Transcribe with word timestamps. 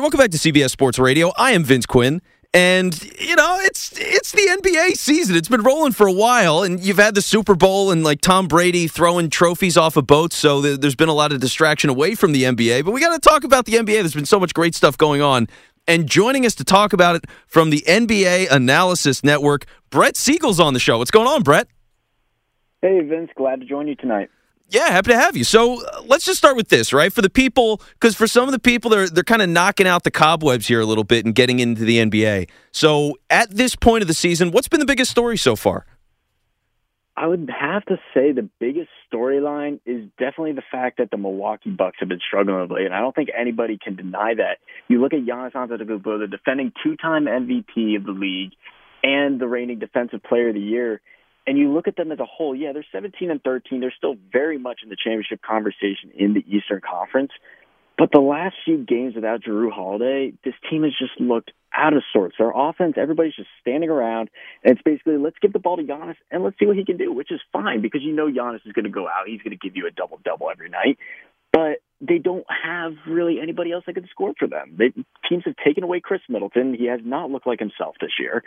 welcome 0.00 0.18
back 0.18 0.30
to 0.30 0.38
CBS 0.38 0.70
Sports 0.70 0.98
Radio. 0.98 1.32
I 1.36 1.52
am 1.52 1.62
Vince 1.62 1.86
Quinn. 1.86 2.20
And 2.52 3.00
you 3.20 3.34
know, 3.34 3.58
it's 3.62 3.92
it's 3.96 4.32
the 4.32 4.42
NBA 4.62 4.92
season. 4.92 5.34
It's 5.34 5.48
been 5.48 5.62
rolling 5.62 5.92
for 5.92 6.06
a 6.06 6.12
while, 6.12 6.62
and 6.62 6.78
you've 6.78 6.98
had 6.98 7.14
the 7.14 7.22
Super 7.22 7.54
Bowl 7.54 7.90
and 7.90 8.04
like 8.04 8.20
Tom 8.20 8.46
Brady 8.46 8.86
throwing 8.86 9.28
trophies 9.28 9.76
off 9.76 9.96
of 9.96 10.06
boats. 10.06 10.36
So 10.36 10.62
th- 10.62 10.80
there's 10.80 10.94
been 10.94 11.08
a 11.08 11.14
lot 11.14 11.32
of 11.32 11.40
distraction 11.40 11.90
away 11.90 12.14
from 12.14 12.32
the 12.32 12.44
NBA. 12.44 12.84
But 12.84 12.92
we 12.92 13.00
got 13.00 13.12
to 13.12 13.18
talk 13.18 13.42
about 13.42 13.66
the 13.66 13.72
NBA. 13.72 13.86
There's 13.86 14.14
been 14.14 14.24
so 14.24 14.38
much 14.38 14.54
great 14.54 14.74
stuff 14.74 14.96
going 14.96 15.20
on. 15.20 15.48
And 15.86 16.08
joining 16.08 16.46
us 16.46 16.54
to 16.56 16.64
talk 16.64 16.92
about 16.92 17.16
it 17.16 17.24
from 17.46 17.70
the 17.70 17.84
NBA 17.86 18.50
Analysis 18.50 19.22
Network, 19.22 19.66
Brett 19.90 20.16
Siegel's 20.16 20.60
on 20.60 20.74
the 20.74 20.80
show. 20.80 20.98
What's 20.98 21.10
going 21.10 21.26
on, 21.26 21.42
Brett? 21.42 21.68
Hey, 22.82 23.00
Vince. 23.00 23.30
Glad 23.36 23.60
to 23.60 23.66
join 23.66 23.88
you 23.88 23.96
tonight. 23.96 24.30
Yeah, 24.68 24.88
happy 24.88 25.10
to 25.10 25.18
have 25.18 25.36
you. 25.36 25.44
So 25.44 25.84
uh, 25.84 26.02
let's 26.06 26.24
just 26.24 26.38
start 26.38 26.56
with 26.56 26.68
this, 26.68 26.92
right? 26.92 27.12
For 27.12 27.22
the 27.22 27.30
people, 27.30 27.80
because 27.92 28.16
for 28.16 28.26
some 28.26 28.48
of 28.48 28.52
the 28.52 28.58
people, 28.58 28.90
they're 28.90 29.08
they're 29.08 29.22
kind 29.22 29.42
of 29.42 29.48
knocking 29.48 29.86
out 29.86 30.04
the 30.04 30.10
cobwebs 30.10 30.66
here 30.66 30.80
a 30.80 30.86
little 30.86 31.04
bit 31.04 31.24
and 31.24 31.34
getting 31.34 31.60
into 31.60 31.84
the 31.84 31.98
NBA. 31.98 32.48
So 32.72 33.16
at 33.30 33.50
this 33.50 33.76
point 33.76 34.02
of 34.02 34.08
the 34.08 34.14
season, 34.14 34.50
what's 34.50 34.68
been 34.68 34.80
the 34.80 34.86
biggest 34.86 35.10
story 35.10 35.36
so 35.36 35.54
far? 35.54 35.86
I 37.16 37.28
would 37.28 37.48
have 37.48 37.84
to 37.84 37.96
say 38.12 38.32
the 38.32 38.48
biggest 38.58 38.88
storyline 39.12 39.78
is 39.86 40.08
definitely 40.18 40.52
the 40.52 40.64
fact 40.68 40.98
that 40.98 41.12
the 41.12 41.16
Milwaukee 41.16 41.70
Bucks 41.70 41.98
have 42.00 42.08
been 42.08 42.20
struggling 42.26 42.60
of 42.60 42.70
late, 42.72 42.86
and 42.86 42.94
I 42.94 42.98
don't 43.00 43.14
think 43.14 43.30
anybody 43.38 43.78
can 43.78 43.94
deny 43.94 44.34
that. 44.34 44.58
You 44.88 45.00
look 45.00 45.12
at 45.12 45.20
Giannis 45.20 45.52
Antetokounmpo, 45.52 46.18
the 46.18 46.26
defending 46.26 46.72
two-time 46.82 47.26
MVP 47.26 47.96
of 47.96 48.04
the 48.04 48.10
league 48.10 48.52
and 49.04 49.40
the 49.40 49.46
reigning 49.46 49.78
Defensive 49.78 50.24
Player 50.24 50.48
of 50.48 50.54
the 50.54 50.60
Year 50.60 51.00
and 51.46 51.58
you 51.58 51.72
look 51.72 51.88
at 51.88 51.96
them 51.96 52.12
as 52.12 52.18
a 52.18 52.24
whole, 52.24 52.54
yeah, 52.54 52.72
they're 52.72 52.86
17 52.90 53.30
and 53.30 53.42
13. 53.42 53.80
They're 53.80 53.94
still 53.96 54.16
very 54.32 54.58
much 54.58 54.80
in 54.82 54.88
the 54.88 54.96
championship 54.96 55.42
conversation 55.42 56.10
in 56.14 56.34
the 56.34 56.44
Eastern 56.48 56.80
Conference. 56.80 57.32
But 57.96 58.10
the 58.12 58.20
last 58.20 58.56
few 58.64 58.78
games 58.78 59.14
without 59.14 59.42
Jrue 59.42 59.70
Holiday, 59.70 60.32
this 60.44 60.54
team 60.68 60.82
has 60.82 60.92
just 60.98 61.20
looked 61.20 61.52
out 61.72 61.94
of 61.94 62.02
sorts. 62.12 62.36
Their 62.38 62.52
offense, 62.54 62.94
everybody's 62.96 63.36
just 63.36 63.48
standing 63.60 63.88
around, 63.88 64.30
and 64.64 64.72
it's 64.72 64.82
basically 64.82 65.16
let's 65.16 65.36
give 65.40 65.52
the 65.52 65.60
ball 65.60 65.76
to 65.76 65.82
Giannis 65.84 66.16
and 66.30 66.42
let's 66.42 66.58
see 66.58 66.66
what 66.66 66.76
he 66.76 66.84
can 66.84 66.96
do, 66.96 67.12
which 67.12 67.30
is 67.30 67.40
fine 67.52 67.82
because 67.82 68.02
you 68.02 68.12
know 68.12 68.26
Giannis 68.26 68.66
is 68.66 68.72
going 68.72 68.84
to 68.84 68.90
go 68.90 69.06
out. 69.06 69.28
He's 69.28 69.42
going 69.42 69.56
to 69.56 69.68
give 69.68 69.76
you 69.76 69.86
a 69.86 69.92
double 69.92 70.18
double 70.24 70.50
every 70.50 70.70
night. 70.70 70.98
But 71.52 71.82
they 72.06 72.18
don't 72.18 72.44
have 72.48 72.92
really 73.06 73.40
anybody 73.40 73.72
else 73.72 73.84
that 73.86 73.94
can 73.94 74.06
score 74.10 74.32
for 74.38 74.46
them. 74.46 74.76
They, 74.76 74.92
teams 75.28 75.44
have 75.46 75.54
taken 75.64 75.84
away 75.84 76.00
Khris 76.00 76.20
Middleton. 76.28 76.74
He 76.74 76.86
has 76.86 77.00
not 77.04 77.30
looked 77.30 77.46
like 77.46 77.60
himself 77.60 77.96
this 78.00 78.12
year. 78.18 78.42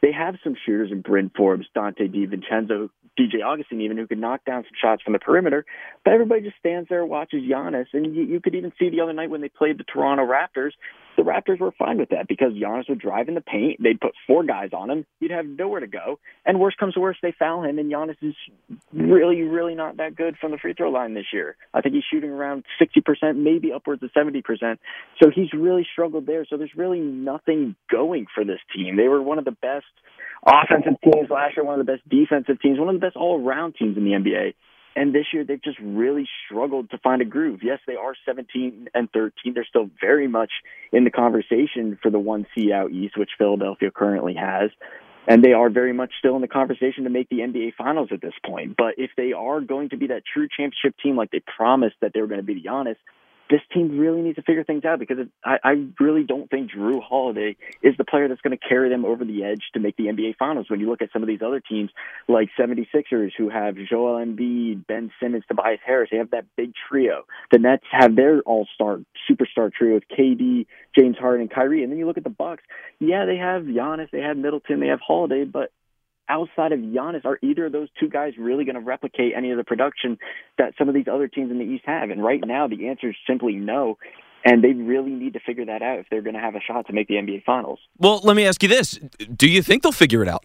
They 0.00 0.12
have 0.12 0.36
some 0.42 0.54
shooters 0.64 0.90
in 0.90 1.02
Bryn 1.02 1.30
Forbes, 1.36 1.66
Donte 1.76 1.98
DiVincenzo, 2.00 2.90
DJ 3.18 3.44
Augustin, 3.44 3.80
even 3.80 3.96
who 3.96 4.06
can 4.06 4.20
knock 4.20 4.44
down 4.44 4.64
some 4.64 4.76
shots 4.80 5.02
from 5.02 5.12
the 5.12 5.18
perimeter. 5.18 5.64
But 6.04 6.14
everybody 6.14 6.42
just 6.42 6.56
stands 6.58 6.88
there 6.88 7.04
watches 7.04 7.42
Giannis. 7.42 7.86
And 7.92 8.14
you, 8.14 8.24
you 8.24 8.40
could 8.40 8.54
even 8.54 8.72
see 8.78 8.88
the 8.88 9.00
other 9.00 9.12
night 9.12 9.30
when 9.30 9.40
they 9.40 9.50
played 9.50 9.78
the 9.78 9.84
Toronto 9.84 10.24
Raptors, 10.24 10.72
the 11.16 11.22
Raptors 11.22 11.60
were 11.60 11.72
fine 11.72 11.98
with 11.98 12.10
that 12.10 12.28
because 12.28 12.52
Giannis 12.52 12.88
would 12.88 13.00
drive 13.00 13.28
in 13.28 13.34
the 13.34 13.40
paint. 13.40 13.82
They'd 13.82 14.00
put 14.00 14.12
four 14.26 14.44
guys 14.44 14.70
on 14.72 14.90
him. 14.90 15.06
He'd 15.20 15.30
have 15.30 15.46
nowhere 15.46 15.80
to 15.80 15.86
go. 15.86 16.18
And 16.44 16.60
worst 16.60 16.78
comes 16.78 16.94
to 16.94 17.00
worst, 17.00 17.20
they 17.22 17.34
foul 17.38 17.62
him. 17.64 17.78
And 17.78 17.90
Giannis 17.90 18.16
is 18.22 18.34
really, 18.92 19.42
really 19.42 19.74
not 19.74 19.98
that 19.98 20.16
good 20.16 20.36
from 20.40 20.50
the 20.50 20.58
free 20.58 20.74
throw 20.74 20.90
line 20.90 21.14
this 21.14 21.26
year. 21.32 21.56
I 21.74 21.80
think 21.80 21.94
he's 21.94 22.04
shooting 22.10 22.30
around 22.30 22.64
60%, 22.80 23.36
maybe 23.36 23.72
upwards 23.72 24.02
of 24.02 24.10
70%. 24.12 24.42
So 25.22 25.30
he's 25.34 25.52
really 25.52 25.86
struggled 25.92 26.26
there. 26.26 26.46
So 26.48 26.56
there's 26.56 26.74
really 26.76 27.00
nothing 27.00 27.76
going 27.90 28.26
for 28.34 28.44
this 28.44 28.60
team. 28.74 28.96
They 28.96 29.08
were 29.08 29.22
one 29.22 29.38
of 29.38 29.44
the 29.44 29.52
best 29.52 29.86
offensive 30.44 31.00
teams 31.02 31.30
last 31.30 31.56
year, 31.56 31.64
one 31.64 31.78
of 31.78 31.86
the 31.86 31.92
best 31.92 32.08
defensive 32.08 32.60
teams, 32.60 32.78
one 32.78 32.88
of 32.88 32.94
the 32.94 33.06
best 33.06 33.16
all 33.16 33.40
around 33.44 33.74
teams 33.74 33.96
in 33.96 34.04
the 34.04 34.10
NBA. 34.10 34.54
And 34.94 35.14
this 35.14 35.26
year 35.32 35.44
they've 35.44 35.62
just 35.62 35.78
really 35.80 36.28
struggled 36.46 36.90
to 36.90 36.98
find 36.98 37.22
a 37.22 37.24
groove. 37.24 37.60
Yes, 37.62 37.78
they 37.86 37.96
are 37.96 38.14
17 38.26 38.88
and 38.94 39.10
13. 39.12 39.54
They're 39.54 39.64
still 39.64 39.88
very 40.00 40.28
much 40.28 40.50
in 40.92 41.04
the 41.04 41.10
conversation 41.10 41.98
for 42.02 42.10
the 42.10 42.18
one 42.18 42.46
C 42.54 42.72
out 42.72 42.90
east, 42.92 43.16
which 43.16 43.30
Philadelphia 43.38 43.90
currently 43.90 44.34
has. 44.34 44.70
And 45.26 45.42
they 45.42 45.52
are 45.52 45.70
very 45.70 45.92
much 45.92 46.12
still 46.18 46.34
in 46.34 46.42
the 46.42 46.48
conversation 46.48 47.04
to 47.04 47.10
make 47.10 47.28
the 47.28 47.38
NBA 47.38 47.74
finals 47.78 48.08
at 48.12 48.20
this 48.20 48.34
point. 48.44 48.76
But 48.76 48.94
if 48.98 49.10
they 49.16 49.32
are 49.32 49.60
going 49.60 49.90
to 49.90 49.96
be 49.96 50.08
that 50.08 50.24
true 50.30 50.48
championship 50.48 50.94
team 51.02 51.16
like 51.16 51.30
they 51.30 51.42
promised 51.56 51.96
that 52.00 52.12
they 52.12 52.20
were 52.20 52.26
going 52.26 52.40
to 52.40 52.46
be 52.46 52.60
to 52.60 52.68
Giannis, 52.68 52.96
this 53.52 53.60
team 53.70 53.98
really 53.98 54.22
needs 54.22 54.36
to 54.36 54.42
figure 54.42 54.64
things 54.64 54.82
out 54.86 54.98
because 54.98 55.18
I, 55.44 55.58
I 55.62 55.86
really 56.00 56.24
don't 56.24 56.48
think 56.48 56.70
Jrue 56.70 57.02
Holiday 57.02 57.54
is 57.82 57.94
the 57.98 58.04
player 58.04 58.26
that's 58.26 58.40
going 58.40 58.56
to 58.56 58.68
carry 58.68 58.88
them 58.88 59.04
over 59.04 59.26
the 59.26 59.44
edge 59.44 59.60
to 59.74 59.80
make 59.80 59.94
the 59.98 60.04
NBA 60.04 60.36
Finals. 60.38 60.70
When 60.70 60.80
you 60.80 60.88
look 60.88 61.02
at 61.02 61.10
some 61.12 61.22
of 61.22 61.28
these 61.28 61.42
other 61.44 61.60
teams 61.60 61.90
like 62.28 62.48
76ers 62.58 63.32
who 63.36 63.50
have 63.50 63.76
Joel 63.76 64.24
Embiid, 64.24 64.86
Ben 64.86 65.10
Simmons, 65.20 65.44
Tobias 65.46 65.80
Harris, 65.84 66.08
they 66.10 66.16
have 66.16 66.30
that 66.30 66.46
big 66.56 66.72
trio. 66.88 67.24
The 67.50 67.58
Nets 67.58 67.84
have 67.90 68.16
their 68.16 68.40
all-star, 68.40 69.00
superstar 69.30 69.70
trio 69.70 69.94
with 69.94 70.04
KD, 70.08 70.64
James 70.98 71.18
Harden, 71.18 71.42
and 71.42 71.50
Kyrie. 71.50 71.82
And 71.82 71.92
then 71.92 71.98
you 71.98 72.06
look 72.06 72.16
at 72.16 72.24
the 72.24 72.30
Bucks. 72.30 72.62
Yeah, 73.00 73.26
they 73.26 73.36
have 73.36 73.64
Giannis, 73.64 74.10
they 74.10 74.20
have 74.20 74.38
Middleton, 74.38 74.80
they 74.80 74.86
have 74.86 75.00
Holiday, 75.06 75.44
but 75.44 75.72
outside 76.32 76.72
of 76.72 76.80
Giannis, 76.80 77.24
are 77.24 77.38
either 77.42 77.66
of 77.66 77.72
those 77.72 77.88
two 78.00 78.08
guys 78.08 78.32
really 78.38 78.64
going 78.64 78.74
to 78.74 78.80
replicate 78.80 79.32
any 79.36 79.50
of 79.50 79.58
the 79.58 79.64
production 79.64 80.18
that 80.56 80.72
some 80.78 80.88
of 80.88 80.94
these 80.94 81.06
other 81.12 81.28
teams 81.28 81.50
in 81.50 81.58
the 81.58 81.64
East 81.64 81.84
have? 81.86 82.10
And 82.10 82.24
right 82.24 82.40
now, 82.44 82.66
the 82.66 82.88
answer 82.88 83.10
is 83.10 83.16
simply 83.26 83.54
no. 83.54 83.98
And 84.44 84.64
they 84.64 84.72
really 84.72 85.12
need 85.12 85.34
to 85.34 85.40
figure 85.40 85.66
that 85.66 85.82
out 85.82 86.00
if 86.00 86.06
they're 86.10 86.22
going 86.22 86.34
to 86.34 86.40
have 86.40 86.56
a 86.56 86.60
shot 86.60 86.86
to 86.88 86.92
make 86.92 87.06
the 87.06 87.14
NBA 87.14 87.44
Finals. 87.44 87.78
Well, 87.98 88.20
let 88.24 88.34
me 88.34 88.44
ask 88.44 88.62
you 88.62 88.68
this: 88.68 88.98
Do 89.36 89.48
you 89.48 89.62
think 89.62 89.82
they'll 89.82 89.92
figure 89.92 90.22
it 90.22 90.28
out? 90.28 90.44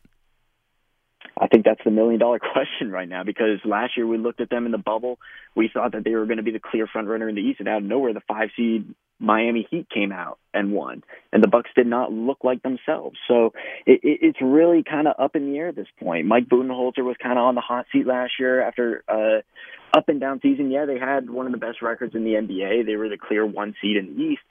I 1.47 1.49
think 1.49 1.63
that's 1.63 1.79
the 1.85 1.91
million 1.91 2.19
dollar 2.19 2.39
question 2.53 2.91
right 2.91 3.07
now 3.07 3.23
because 3.23 3.59
last 3.63 3.95
year 3.95 4.05
we 4.05 4.17
looked 4.17 4.41
at 4.41 4.49
them 4.49 4.65
in 4.65 4.71
the 4.73 4.77
bubble. 4.77 5.17
We 5.55 5.69
thought 5.73 5.93
that 5.93 6.03
they 6.03 6.11
were 6.11 6.25
going 6.25 6.37
to 6.37 6.43
be 6.43 6.51
the 6.51 6.59
clear 6.59 6.87
front 6.87 7.07
runner 7.07 7.29
in 7.29 7.35
the 7.35 7.41
East, 7.41 7.59
and 7.59 7.69
out 7.69 7.77
of 7.77 7.83
nowhere, 7.83 8.13
the 8.13 8.21
five 8.27 8.49
seed 8.57 8.93
Miami 9.19 9.65
Heat 9.71 9.87
came 9.89 10.11
out 10.11 10.39
and 10.53 10.73
won, 10.73 11.03
and 11.31 11.41
the 11.41 11.47
Bucks 11.47 11.69
did 11.75 11.87
not 11.87 12.11
look 12.11 12.39
like 12.43 12.61
themselves. 12.63 13.17
So 13.27 13.53
it, 13.85 14.01
it, 14.03 14.19
it's 14.21 14.41
really 14.41 14.83
kind 14.83 15.07
of 15.07 15.15
up 15.17 15.35
in 15.35 15.49
the 15.49 15.57
air 15.57 15.69
at 15.69 15.75
this 15.75 15.87
point. 15.99 16.27
Mike 16.27 16.47
Budenholzer 16.47 17.03
was 17.03 17.15
kind 17.21 17.39
of 17.39 17.45
on 17.45 17.55
the 17.55 17.61
hot 17.61 17.85
seat 17.91 18.05
last 18.05 18.33
year 18.39 18.61
after 18.61 19.03
uh, 19.07 19.97
up 19.97 20.09
and 20.09 20.19
down 20.19 20.39
season. 20.41 20.69
Yeah, 20.69 20.85
they 20.85 20.99
had 20.99 21.29
one 21.29 21.45
of 21.45 21.51
the 21.53 21.57
best 21.57 21.81
records 21.81 22.13
in 22.13 22.25
the 22.25 22.31
NBA. 22.31 22.85
They 22.85 22.95
were 22.95 23.09
the 23.09 23.17
clear 23.17 23.45
one 23.45 23.73
seed 23.81 23.97
in 23.97 24.15
the 24.15 24.21
East, 24.21 24.41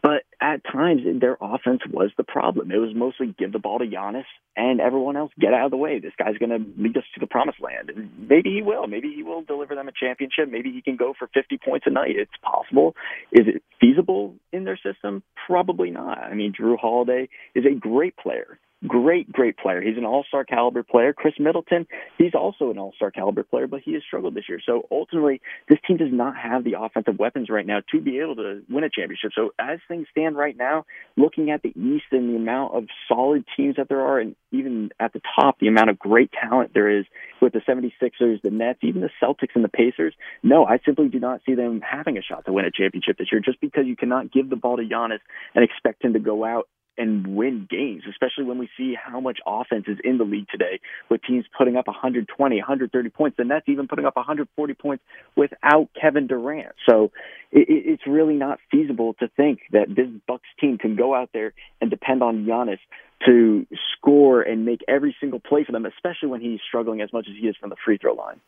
but 0.00 0.22
at 0.40 0.64
times, 0.64 1.02
their 1.20 1.36
offense 1.40 1.82
was 1.90 2.10
the 2.16 2.24
problem. 2.24 2.70
It 2.70 2.78
was 2.78 2.94
mostly 2.94 3.34
give 3.38 3.52
the 3.52 3.58
ball 3.58 3.78
to 3.78 3.84
Giannis 3.84 4.24
and 4.56 4.80
everyone 4.80 5.16
else 5.16 5.30
get 5.38 5.52
out 5.52 5.66
of 5.66 5.70
the 5.70 5.76
way. 5.76 5.98
This 5.98 6.12
guy's 6.18 6.38
going 6.38 6.50
to 6.50 6.82
lead 6.82 6.96
us 6.96 7.04
to 7.14 7.20
the 7.20 7.26
promised 7.26 7.60
land. 7.60 7.90
And 7.90 8.28
maybe 8.28 8.50
he 8.50 8.62
will. 8.62 8.86
Maybe 8.86 9.12
he 9.14 9.22
will 9.22 9.42
deliver 9.42 9.74
them 9.74 9.88
a 9.88 9.92
championship. 9.92 10.50
Maybe 10.50 10.72
he 10.72 10.80
can 10.80 10.96
go 10.96 11.14
for 11.18 11.28
50 11.34 11.58
points 11.58 11.86
a 11.86 11.90
night. 11.90 12.16
It's 12.16 12.30
possible. 12.42 12.94
Is 13.32 13.46
it 13.46 13.62
feasible 13.80 14.34
in 14.52 14.64
their 14.64 14.78
system? 14.78 15.22
Probably 15.46 15.90
not. 15.90 16.18
I 16.18 16.34
mean, 16.34 16.52
Jrue 16.58 16.78
Holiday 16.78 17.28
is 17.54 17.64
a 17.66 17.74
great 17.78 18.16
player. 18.16 18.58
Great, 18.86 19.30
great 19.30 19.56
player. 19.56 19.80
He's 19.80 19.96
an 19.96 20.04
all-star 20.04 20.44
caliber 20.44 20.82
player. 20.82 21.12
Khris 21.12 21.34
Middleton, 21.38 21.86
he's 22.18 22.34
also 22.34 22.70
an 22.70 22.78
all-star 22.78 23.12
caliber 23.12 23.44
player, 23.44 23.68
but 23.68 23.80
he 23.80 23.92
has 23.94 24.02
struggled 24.04 24.34
this 24.34 24.48
year. 24.48 24.60
So 24.64 24.88
ultimately, 24.90 25.40
this 25.68 25.78
team 25.86 25.98
does 25.98 26.12
not 26.12 26.36
have 26.36 26.64
the 26.64 26.74
offensive 26.80 27.16
weapons 27.16 27.48
right 27.48 27.64
now 27.64 27.78
to 27.92 28.00
be 28.00 28.18
able 28.18 28.34
to 28.36 28.62
win 28.68 28.82
a 28.82 28.90
championship. 28.90 29.30
So 29.36 29.50
as 29.56 29.78
things 29.86 30.08
stand 30.10 30.36
right 30.36 30.56
now, 30.56 30.84
looking 31.16 31.50
at 31.50 31.62
the 31.62 31.68
East 31.68 32.06
and 32.10 32.30
the 32.30 32.36
amount 32.36 32.74
of 32.74 32.84
solid 33.06 33.44
teams 33.56 33.76
that 33.76 33.88
there 33.88 34.00
are, 34.00 34.18
and 34.18 34.34
even 34.50 34.90
at 34.98 35.12
the 35.12 35.20
top, 35.38 35.60
the 35.60 35.68
amount 35.68 35.90
of 35.90 35.98
great 35.98 36.32
talent 36.32 36.72
there 36.74 36.90
is 36.90 37.04
with 37.40 37.52
the 37.52 37.60
76ers, 37.60 38.42
the 38.42 38.50
Nets, 38.50 38.80
even 38.82 39.00
the 39.00 39.10
Celtics 39.22 39.54
and 39.54 39.62
the 39.62 39.68
Pacers, 39.68 40.14
no, 40.42 40.64
I 40.64 40.80
simply 40.84 41.08
do 41.08 41.20
not 41.20 41.40
see 41.46 41.54
them 41.54 41.82
having 41.88 42.18
a 42.18 42.22
shot 42.22 42.46
to 42.46 42.52
win 42.52 42.64
a 42.64 42.70
championship 42.72 43.16
this 43.16 43.28
year 43.30 43.40
just 43.40 43.60
because 43.60 43.84
you 43.86 43.94
cannot 43.94 44.32
give 44.32 44.50
the 44.50 44.56
ball 44.56 44.76
to 44.76 44.82
Giannis 44.82 45.20
and 45.54 45.62
expect 45.62 46.04
him 46.04 46.14
to 46.14 46.18
go 46.18 46.44
out 46.44 46.66
and 46.98 47.36
win 47.36 47.66
games, 47.70 48.02
especially 48.08 48.44
when 48.44 48.58
we 48.58 48.68
see 48.76 48.94
how 48.94 49.20
much 49.20 49.38
offense 49.46 49.84
is 49.88 49.98
in 50.04 50.18
the 50.18 50.24
league 50.24 50.46
today 50.50 50.80
with 51.10 51.22
teams 51.22 51.44
putting 51.56 51.76
up 51.76 51.86
120, 51.86 52.56
130 52.56 53.08
points. 53.10 53.36
The 53.36 53.44
Nets 53.44 53.66
even 53.68 53.88
putting 53.88 54.04
up 54.04 54.16
140 54.16 54.74
points 54.74 55.02
without 55.36 55.88
Kevin 56.00 56.26
Durant. 56.26 56.74
So 56.88 57.12
it, 57.50 57.66
it's 57.68 58.06
really 58.06 58.34
not 58.34 58.58
feasible 58.70 59.14
to 59.20 59.28
think 59.36 59.60
that 59.72 59.88
this 59.88 60.08
Bucks 60.26 60.48
team 60.60 60.78
can 60.78 60.96
go 60.96 61.14
out 61.14 61.30
there 61.32 61.52
and 61.80 61.90
depend 61.90 62.22
on 62.22 62.44
Giannis 62.44 62.78
to 63.26 63.66
score 63.96 64.42
and 64.42 64.64
make 64.64 64.80
every 64.88 65.16
single 65.20 65.40
play 65.40 65.64
for 65.64 65.72
them, 65.72 65.86
especially 65.86 66.28
when 66.28 66.40
he's 66.40 66.60
struggling 66.66 67.00
as 67.00 67.12
much 67.12 67.26
as 67.28 67.36
he 67.40 67.46
is 67.46 67.56
from 67.56 67.70
the 67.70 67.76
free 67.84 67.98
throw 67.98 68.14
line. 68.14 68.40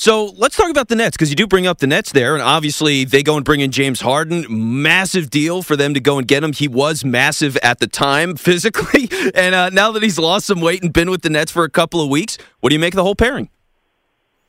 So 0.00 0.26
let's 0.36 0.56
talk 0.56 0.70
about 0.70 0.86
the 0.86 0.94
Nets 0.94 1.16
because 1.16 1.28
you 1.28 1.34
do 1.34 1.48
bring 1.48 1.66
up 1.66 1.78
the 1.78 1.88
Nets 1.88 2.12
there, 2.12 2.34
and 2.34 2.40
obviously 2.40 3.04
they 3.04 3.24
go 3.24 3.34
and 3.34 3.44
bring 3.44 3.58
in 3.58 3.72
James 3.72 4.00
Harden. 4.00 4.46
Massive 4.48 5.28
deal 5.28 5.60
for 5.60 5.74
them 5.74 5.92
to 5.94 5.98
go 5.98 6.18
and 6.18 6.28
get 6.28 6.44
him. 6.44 6.52
He 6.52 6.68
was 6.68 7.04
massive 7.04 7.56
at 7.64 7.80
the 7.80 7.88
time 7.88 8.36
physically, 8.36 9.08
and 9.34 9.56
uh, 9.56 9.70
now 9.70 9.90
that 9.90 10.04
he's 10.04 10.16
lost 10.16 10.46
some 10.46 10.60
weight 10.60 10.84
and 10.84 10.92
been 10.92 11.10
with 11.10 11.22
the 11.22 11.30
Nets 11.30 11.50
for 11.50 11.64
a 11.64 11.68
couple 11.68 12.00
of 12.00 12.08
weeks, 12.08 12.38
what 12.60 12.70
do 12.70 12.76
you 12.76 12.78
make 12.78 12.94
of 12.94 12.96
the 12.96 13.02
whole 13.02 13.16
pairing? 13.16 13.50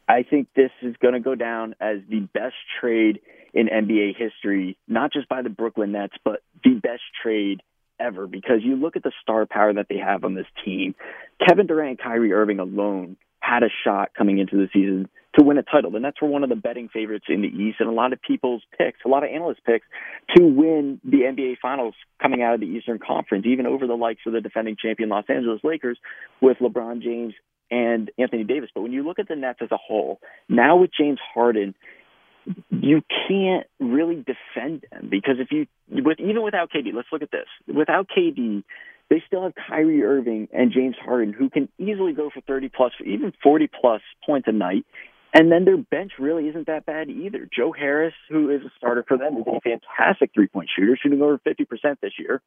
I 0.07 0.22
think 0.22 0.50
this 0.56 0.69
is 0.84 0.96
going 1.01 1.16
to 1.16 1.19
go 1.19 1.34
down 1.34 1.74
as 1.81 1.98
the 2.07 2.19
best 2.31 2.54
trade 2.80 3.19
in 3.52 3.69
NBA 3.69 4.18
history, 4.18 4.78
not 4.88 5.12
just 5.12 5.28
by 5.30 5.42
the 5.42 5.50
Brooklyn 5.50 5.94
Nets, 5.94 6.13
but 6.24 6.44
the 6.63 6.75
best 6.75 7.02
trade 7.24 7.63
ever 8.00 8.28
because 8.28 8.60
you 8.62 8.75
look 8.75 8.95
at 8.95 9.02
the 9.02 9.12
star 9.24 9.48
power 9.48 9.74
that 9.74 9.88
they 9.90 9.98
have 9.98 10.24
on 10.24 10.36
this 10.36 10.45
team. 10.63 10.94
Kevin 11.44 11.66
Durant 11.66 11.90
and 11.90 12.00
Kyrie 12.00 12.34
Irving 12.34 12.60
alone 12.60 13.18
had 13.40 13.63
a 13.63 13.69
shot 13.84 14.12
coming 14.16 14.38
into 14.38 14.56
the 14.56 14.69
season 14.72 15.10
to 15.38 15.44
win 15.44 15.58
a 15.58 15.64
title. 15.64 15.92
The 15.92 16.00
Nets 16.00 16.22
were 16.22 16.28
one 16.28 16.44
of 16.44 16.50
the 16.50 16.56
betting 16.56 16.90
favorites 16.92 17.26
in 17.30 17.42
the 17.42 17.48
East, 17.48 17.78
and 17.80 17.90
a 17.90 17.92
lot 17.92 18.14
of 18.14 18.22
people's 18.22 18.64
picks, 18.78 19.00
a 19.06 19.08
lot 19.08 19.24
of 19.24 19.30
analyst 19.30 19.62
picks, 19.66 19.86
to 20.36 20.44
win 20.44 21.00
the 21.04 21.20
NBA 21.20 21.58
Finals 21.62 21.94
coming 22.22 22.42
out 22.42 22.56
of 22.56 22.60
the 22.60 22.66
Eastern 22.66 23.00
Conference, 23.00 23.46
even 23.48 23.66
over 23.66 23.86
the 23.86 23.96
likes 23.96 24.22
of 24.26 24.34
the 24.34 24.42
defending 24.42 24.76
champion 24.81 25.10
Los 25.10 25.26
Angeles 25.30 25.62
Lakers 25.64 26.00
with 26.42 26.58
LeBron 26.58 27.02
James 27.02 27.34
and 27.70 28.10
Anthony 28.18 28.44
Davis. 28.44 28.70
But 28.74 28.81
when 28.81 28.92
you 28.92 29.04
look 29.04 29.20
at 29.20 29.28
the 29.28 29.36
Nets 29.36 29.60
as 29.62 29.72
a 29.72 29.78
whole, 29.78 30.20
now 30.48 30.78
with 30.78 30.90
James 30.98 31.20
Harden, 31.34 31.76
you 32.72 33.02
can't 33.28 33.68
really 33.80 34.16
defend 34.16 34.84
them 34.92 35.10
because 35.10 35.36
if 35.40 35.52
you 35.52 35.68
with 36.04 36.20
even 36.20 36.42
without 36.42 36.72
KD, 36.72 36.94
let's 36.94 37.10
look 37.12 37.22
at 37.22 37.31
this. 37.31 37.46
Without 37.68 38.08
KD, 38.10 38.64
they 39.10 39.24
still 39.26 39.44
have 39.44 39.54
Kyrie 39.68 40.04
Irving 40.04 40.48
and 40.54 40.72
James 40.72 40.96
Harden 41.04 41.34
who 41.34 41.50
can 41.50 41.70
easily 41.78 42.14
go 42.14 42.30
for 42.34 42.42
30 42.42 42.70
plus, 42.70 42.94
even 43.06 43.34
40 43.44 43.70
plus 43.80 44.02
points 44.26 44.48
a 44.48 44.52
night. 44.52 44.86
And 45.34 45.52
then 45.52 45.66
their 45.66 45.78
bench 45.78 46.14
really 46.20 46.48
isn't 46.48 46.68
that 46.68 46.86
bad 46.86 47.10
either. 47.10 47.48
Joe 47.56 47.72
Harris, 47.72 48.16
who 48.30 48.50
is 48.50 48.62
a 48.62 48.72
starter 48.78 49.06
for 49.08 49.18
them, 49.18 49.38
is 49.38 49.44
a 49.48 49.62
fantastic 49.62 50.31
three 50.34 50.48
point 50.48 50.70
shooter, 50.76 50.98
shooting 51.02 51.22
over 51.22 51.40
50% 51.40 51.66
this 52.02 52.14
year. 52.18 52.42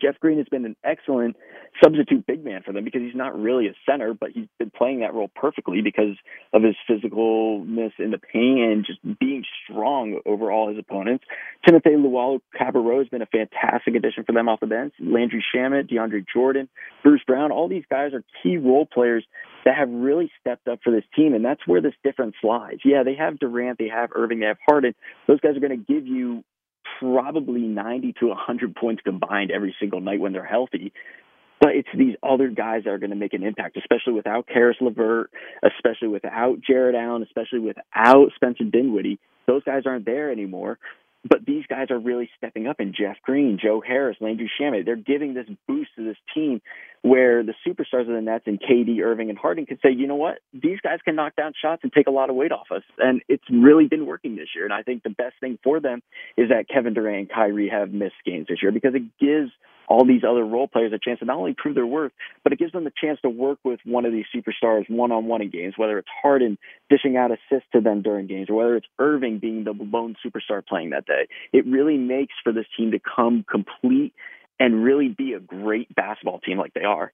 Jeff 0.00 0.18
Green 0.20 0.38
has 0.38 0.48
been 0.48 0.64
an 0.64 0.76
excellent 0.84 1.36
substitute 1.82 2.26
big 2.26 2.44
man 2.44 2.62
for 2.64 2.72
them 2.72 2.84
because 2.84 3.00
he's 3.02 3.14
not 3.14 3.38
really 3.38 3.66
a 3.66 3.74
center, 3.88 4.14
but 4.14 4.30
he's 4.30 4.46
been 4.58 4.70
playing 4.70 5.00
that 5.00 5.14
role 5.14 5.30
perfectly 5.34 5.82
because 5.82 6.16
of 6.52 6.62
his 6.62 6.74
physicalness 6.88 7.92
in 7.98 8.10
the 8.10 8.18
paint 8.18 8.60
and 8.60 8.86
just 8.86 9.00
being 9.18 9.44
strong 9.64 10.20
over 10.26 10.50
all 10.50 10.68
his 10.68 10.78
opponents. 10.78 11.24
Timothy 11.66 11.90
Luwawu-Cabarrot 11.90 12.98
has 12.98 13.08
been 13.08 13.22
a 13.22 13.26
fantastic 13.26 13.94
addition 13.94 14.24
for 14.24 14.32
them 14.32 14.48
off 14.48 14.60
the 14.60 14.66
bench. 14.66 14.94
Landry 15.00 15.44
Shamet, 15.54 15.90
DeAndre 15.90 16.24
Jordan, 16.32 16.68
Bruce 17.02 17.22
Brown, 17.26 17.52
all 17.52 17.68
these 17.68 17.84
guys 17.90 18.12
are 18.12 18.24
key 18.42 18.56
role 18.56 18.86
players 18.86 19.24
that 19.64 19.76
have 19.76 19.90
really 19.90 20.30
stepped 20.40 20.68
up 20.68 20.80
for 20.82 20.90
this 20.90 21.04
team, 21.14 21.34
and 21.34 21.44
that's 21.44 21.66
where 21.66 21.80
this 21.80 21.94
difference 22.02 22.34
lies. 22.42 22.78
Yeah, 22.84 23.02
they 23.02 23.14
have 23.14 23.38
Durant, 23.38 23.78
they 23.78 23.88
have 23.88 24.10
Irving, 24.14 24.40
they 24.40 24.46
have 24.46 24.58
Harden. 24.66 24.94
Those 25.26 25.40
guys 25.40 25.56
are 25.56 25.60
going 25.60 25.84
to 25.84 25.92
give 25.92 26.06
you 26.06 26.42
probably 27.00 27.62
90 27.62 28.14
to 28.20 28.26
100 28.28 28.76
points 28.76 29.02
combined 29.02 29.50
every 29.50 29.74
single 29.80 30.00
night 30.00 30.20
when 30.20 30.32
they're 30.32 30.44
healthy. 30.44 30.92
But 31.60 31.70
it's 31.74 31.88
these 31.96 32.14
other 32.22 32.48
guys 32.48 32.84
that 32.84 32.90
are 32.90 32.98
going 32.98 33.10
to 33.10 33.16
make 33.16 33.34
an 33.34 33.42
impact, 33.42 33.76
especially 33.76 34.14
without 34.14 34.46
Caris 34.46 34.78
LeVert, 34.80 35.30
especially 35.62 36.08
without 36.08 36.60
Jarrett 36.66 36.94
Allen, 36.94 37.22
especially 37.22 37.58
without 37.58 38.28
Spencer 38.34 38.64
Dinwiddie. 38.64 39.18
Those 39.46 39.62
guys 39.64 39.82
aren't 39.84 40.06
there 40.06 40.30
anymore. 40.30 40.78
But 41.28 41.44
these 41.44 41.64
guys 41.68 41.90
are 41.90 41.98
really 41.98 42.30
stepping 42.38 42.66
up, 42.66 42.80
and 42.80 42.94
Jeff 42.98 43.16
Green, 43.22 43.58
Joe 43.62 43.82
Harris, 43.86 44.16
Landry 44.20 44.50
Shamet, 44.58 44.86
they're 44.86 44.96
giving 44.96 45.34
this 45.34 45.46
boost 45.68 45.90
to 45.96 46.04
this 46.04 46.16
team 46.34 46.62
where 47.02 47.42
the 47.42 47.54
superstars 47.66 48.08
of 48.08 48.14
the 48.14 48.22
Nets 48.22 48.44
and 48.46 48.60
KD, 48.60 49.02
Irving, 49.02 49.28
and 49.28 49.38
Harden 49.38 49.66
can 49.66 49.78
say, 49.82 49.90
you 49.90 50.06
know 50.06 50.16
what, 50.16 50.38
these 50.54 50.80
guys 50.82 50.98
can 51.04 51.16
knock 51.16 51.36
down 51.36 51.52
shots 51.60 51.82
and 51.82 51.92
take 51.92 52.06
a 52.06 52.10
lot 52.10 52.30
of 52.30 52.36
weight 52.36 52.52
off 52.52 52.68
us. 52.74 52.82
And 52.98 53.22
it's 53.28 53.44
really 53.50 53.86
been 53.86 54.06
working 54.06 54.36
this 54.36 54.48
year. 54.54 54.64
And 54.64 54.72
I 54.72 54.82
think 54.82 55.02
the 55.02 55.10
best 55.10 55.34
thing 55.40 55.58
for 55.62 55.78
them 55.80 56.02
is 56.36 56.48
that 56.48 56.68
Kevin 56.68 56.94
Durant 56.94 57.18
and 57.18 57.30
Kyrie 57.30 57.68
have 57.68 57.92
missed 57.92 58.22
games 58.24 58.46
this 58.48 58.62
year 58.62 58.72
because 58.72 58.94
it 58.94 59.02
gives 59.18 59.50
all 59.90 60.06
these 60.06 60.22
other 60.22 60.44
role 60.44 60.68
players 60.68 60.92
a 60.92 60.98
chance 60.98 61.18
to 61.18 61.24
not 61.24 61.36
only 61.36 61.52
prove 61.52 61.74
their 61.74 61.84
worth, 61.84 62.12
but 62.44 62.52
it 62.52 62.58
gives 62.60 62.72
them 62.72 62.84
the 62.84 62.92
chance 62.98 63.18
to 63.22 63.28
work 63.28 63.58
with 63.64 63.80
one 63.84 64.06
of 64.06 64.12
these 64.12 64.24
superstars 64.34 64.88
one 64.88 65.10
on 65.10 65.26
one 65.26 65.42
in 65.42 65.50
games, 65.50 65.74
whether 65.76 65.98
it's 65.98 66.08
Harden 66.22 66.56
dishing 66.88 67.16
out 67.16 67.32
assists 67.32 67.68
to 67.72 67.80
them 67.80 68.00
during 68.00 68.28
games, 68.28 68.48
or 68.48 68.54
whether 68.54 68.76
it's 68.76 68.86
Irving 69.00 69.40
being 69.40 69.64
the 69.64 69.72
lone 69.72 70.14
superstar 70.24 70.64
playing 70.64 70.90
that 70.90 71.06
day. 71.06 71.26
It 71.52 71.66
really 71.66 71.98
makes 71.98 72.34
for 72.44 72.52
this 72.52 72.66
team 72.76 72.92
to 72.92 73.00
come 73.00 73.44
complete 73.50 74.14
and 74.60 74.84
really 74.84 75.08
be 75.08 75.32
a 75.32 75.40
great 75.40 75.92
basketball 75.94 76.38
team 76.38 76.56
like 76.56 76.72
they 76.72 76.84
are. 76.84 77.12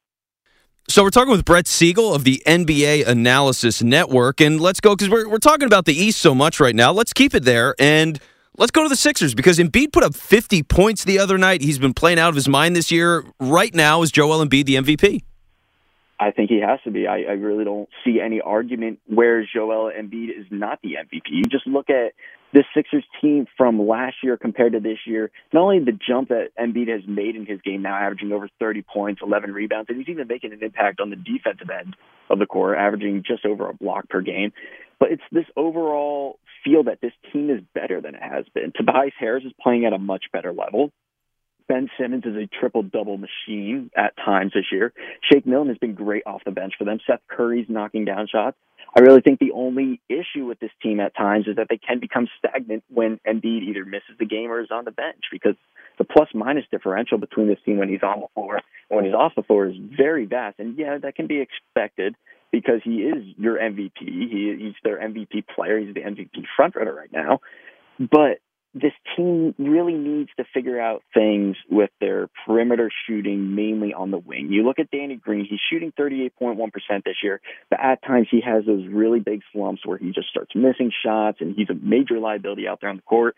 So 0.89 1.03
we're 1.03 1.11
talking 1.11 1.33
with 1.33 1.45
Brett 1.47 1.67
Siegel 1.67 2.15
of 2.15 2.25
the 2.25 2.43
NBA 2.47 3.09
Analysis 3.09 3.83
Network, 3.83 4.41
and 4.41 4.61
let's 4.61 4.81
go 4.81 4.95
because 4.95 5.09
we're 5.09 5.29
we're 5.29 5.39
talking 5.39 5.67
about 5.67 5.87
the 5.87 5.95
East 5.95 6.21
so 6.21 6.35
much 6.35 6.61
right 6.61 6.77
now. 6.77 6.93
Let's 6.93 7.15
keep 7.15 7.35
it 7.35 7.45
there 7.45 7.75
and 7.79 8.21
Let's 8.59 8.71
go 8.71 8.83
to 8.83 8.89
the 8.89 8.97
Sixers 8.97 9.35
because 9.35 9.59
Embiid 9.59 9.93
put 9.93 10.03
up 10.03 10.15
50 10.15 10.63
points 10.63 11.05
the 11.05 11.19
other 11.19 11.37
night. 11.37 11.61
He's 11.61 11.79
been 11.79 11.93
playing 11.93 12.19
out 12.19 12.31
of 12.31 12.35
his 12.37 12.49
mind 12.49 12.75
this 12.75 12.91
year. 12.91 13.23
Right 13.39 13.75
now, 13.75 14.01
is 14.01 14.11
Joel 14.11 14.43
Embiid 14.43 14.65
the 14.65 14.77
MVP? 14.77 15.21
I 16.19 16.31
think 16.31 16.49
he 16.51 16.61
has 16.61 16.81
to 16.85 16.91
be. 16.91 17.07
I, 17.07 17.23
I 17.23 17.33
really 17.33 17.65
don't 17.65 17.89
see 18.05 18.21
any 18.25 18.41
argument 18.41 19.01
where 19.07 19.45
Joel 19.45 19.91
Embiid 19.93 20.31
is 20.31 20.47
not 20.51 20.81
the 20.83 20.95
MVP. 20.95 21.23
You 21.29 21.45
just 21.45 21.67
look 21.67 21.91
at 21.91 22.13
this 22.53 22.65
Sixers 22.75 23.05
team 23.21 23.47
from 23.57 23.87
last 23.87 24.17
year 24.23 24.39
compared 24.39 24.73
to 24.73 24.81
this 24.81 24.99
year. 25.07 25.31
Not 25.53 25.63
only 25.63 25.81
the 25.81 25.93
jump 25.93 26.31
that 26.31 26.51
Embiid 26.59 26.89
has 26.89 27.03
made 27.07 27.37
in 27.37 27.45
his 27.45 27.61
game 27.61 27.83
now, 27.83 27.97
averaging 27.97 28.33
over 28.33 28.49
30 28.59 28.83
points, 28.83 29.21
11 29.23 29.53
rebounds, 29.53 29.91
and 29.91 29.99
he's 29.99 30.09
even 30.09 30.27
making 30.27 30.53
an 30.53 30.63
impact 30.63 31.01
on 31.01 31.11
the 31.11 31.17
defensive 31.17 31.69
end 31.69 31.97
of 32.31 32.39
the 32.39 32.47
court, 32.47 32.79
averaging 32.79 33.23
just 33.27 33.45
over 33.45 33.69
a 33.69 33.75
block 33.75 34.09
per 34.09 34.23
game. 34.23 34.53
But 34.99 35.13
it's 35.13 35.23
this 35.31 35.45
overall 35.55 36.39
feel 36.65 36.85
that 36.85 37.01
this 37.03 37.13
team 37.33 37.51
is 37.51 37.61
better 37.75 38.01
than 38.01 38.15
it 38.15 38.23
has 38.23 38.47
been. 38.55 38.73
Tobias 38.75 39.13
Harris 39.19 39.45
is 39.45 39.53
playing 39.61 39.85
at 39.85 39.93
a 39.93 39.99
much 39.99 40.25
better 40.33 40.53
level. 40.53 40.93
Ben 41.69 41.89
Simmons 41.99 42.25
is 42.25 42.37
a 42.37 42.47
triple 42.61 42.83
double 42.83 43.19
machine 43.19 43.91
at 43.97 44.17
times 44.17 44.53
this 44.55 44.67
year. 44.71 44.93
Shake 45.31 45.47
Milton 45.47 45.69
has 45.69 45.79
been 45.79 45.95
great 45.95 46.23
off 46.27 46.43
the 46.45 46.51
bench 46.51 46.75
for 46.79 46.85
them. 46.85 46.99
Seth 47.07 47.21
Curry's 47.29 47.67
knocking 47.69 48.05
down 48.05 48.27
shots. 48.31 48.57
I 48.97 49.01
really 49.01 49.21
think 49.21 49.41
the 49.41 49.53
only 49.53 50.01
issue 50.09 50.47
with 50.47 50.59
this 50.59 50.71
team 50.83 51.01
at 51.01 51.15
times 51.15 51.47
is 51.49 51.57
that 51.57 51.67
they 51.69 51.77
can 51.77 52.01
become 52.01 52.29
stagnant 52.39 52.83
when 52.89 53.21
Embiid 53.27 53.63
either 53.63 53.85
misses 53.85 54.17
the 54.19 54.25
game 54.25 54.51
or 54.51 54.61
is 54.61 54.71
on 54.71 54.85
the 54.85 54.91
bench 54.91 55.25
because 55.31 55.55
the 55.99 56.05
plus 56.05 56.29
minus 56.35 56.65
differential 56.71 57.19
between 57.19 57.49
this 57.49 57.59
team 57.65 57.79
when 57.79 57.89
he's 57.89 58.03
on 58.03 58.21
the 58.21 58.27
floor 58.35 58.61
and 58.91 58.97
when 58.97 59.05
he's 59.05 59.15
off 59.15 59.33
the 59.37 59.43
floor 59.43 59.67
is 59.67 59.77
very 59.97 60.25
vast. 60.25 60.59
And 60.59 60.79
yeah, 60.79 60.99
that 60.99 61.15
can 61.15 61.27
be 61.27 61.41
expected 61.41 62.15
because 62.53 62.81
he 62.85 63.03
is 63.03 63.25
your 63.37 63.59
MVP. 63.59 63.93
He, 63.99 64.57
he's 64.59 64.75
their 64.83 64.99
MVP 64.99 65.45
player. 65.55 65.79
He's 65.79 65.95
the 65.95 66.01
MVP 66.01 66.45
frontrunner 66.59 66.95
right 66.95 67.13
now. 67.13 67.41
But 67.99 68.39
this 68.77 68.93
team 69.17 69.55
really 69.59 69.95
needs 69.95 70.29
to 70.37 70.45
figure 70.53 70.79
out 70.79 71.03
things 71.15 71.57
with 71.71 71.89
their 71.99 72.29
perimeter 72.45 72.91
shooting, 73.07 73.55
mainly 73.55 73.95
on 73.95 74.11
the 74.11 74.19
wing. 74.19 74.49
You 74.51 74.65
look 74.65 74.79
at 74.79 74.91
Danny 74.91 75.17
Green, 75.17 75.47
he's 75.49 75.61
shooting 75.71 75.93
38.1% 75.99 76.71
this 77.05 77.17
year, 77.23 77.41
but 77.71 77.81
at 77.81 78.03
times 78.03 78.29
he 78.31 78.43
has 78.43 78.67
those 78.67 78.87
really 78.87 79.21
big 79.21 79.41
slumps 79.51 79.87
where 79.87 79.97
he 79.97 80.13
just 80.13 80.29
starts 80.29 80.55
missing 80.55 80.93
shots 81.05 81.39
and 81.41 81.55
he's 81.57 81.71
a 81.71 81.75
major 81.75 82.19
liability 82.19 82.69
out 82.69 82.81
there 82.83 82.91
on 82.91 82.97
the 82.97 83.03
court. 83.03 83.35